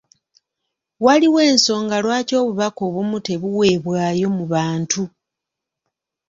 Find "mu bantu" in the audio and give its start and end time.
4.37-5.03